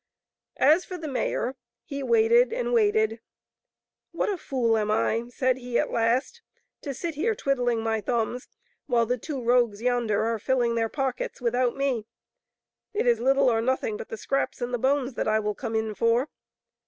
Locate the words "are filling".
10.23-10.73